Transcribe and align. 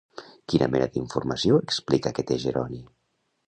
Quina 0.53 0.69
mena 0.75 0.87
d'informació 0.95 1.61
explica 1.67 2.17
que 2.21 2.29
té 2.33 2.41
Jeroni? 2.49 2.85